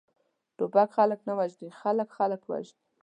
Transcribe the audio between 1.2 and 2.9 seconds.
نه وژني، خلک، خلک وژني!